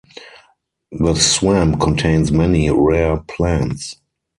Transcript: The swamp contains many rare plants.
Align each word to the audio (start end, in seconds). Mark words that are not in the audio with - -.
The 0.91 1.13
swamp 1.13 1.79
contains 1.79 2.31
many 2.31 2.71
rare 2.71 3.17
plants. 3.19 3.97